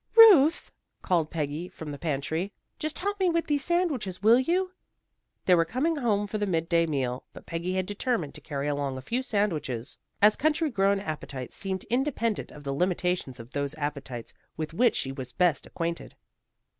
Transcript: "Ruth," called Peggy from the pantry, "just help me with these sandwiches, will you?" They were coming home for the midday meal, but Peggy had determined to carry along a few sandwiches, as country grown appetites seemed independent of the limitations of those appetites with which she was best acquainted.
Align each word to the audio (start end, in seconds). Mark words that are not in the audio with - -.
"Ruth," 0.15 0.71
called 1.03 1.29
Peggy 1.29 1.67
from 1.69 1.91
the 1.91 1.99
pantry, 1.99 2.51
"just 2.79 2.97
help 2.97 3.19
me 3.19 3.29
with 3.29 3.45
these 3.45 3.63
sandwiches, 3.63 4.23
will 4.23 4.39
you?" 4.39 4.71
They 5.45 5.53
were 5.53 5.63
coming 5.63 5.97
home 5.97 6.25
for 6.25 6.39
the 6.39 6.47
midday 6.47 6.87
meal, 6.87 7.23
but 7.33 7.45
Peggy 7.45 7.75
had 7.75 7.85
determined 7.85 8.33
to 8.33 8.41
carry 8.41 8.67
along 8.67 8.97
a 8.97 9.01
few 9.03 9.21
sandwiches, 9.21 9.99
as 10.19 10.35
country 10.35 10.71
grown 10.71 10.99
appetites 10.99 11.55
seemed 11.55 11.83
independent 11.83 12.49
of 12.49 12.63
the 12.63 12.73
limitations 12.73 13.39
of 13.39 13.51
those 13.51 13.75
appetites 13.75 14.33
with 14.57 14.73
which 14.73 14.95
she 14.95 15.11
was 15.11 15.33
best 15.33 15.67
acquainted. 15.67 16.15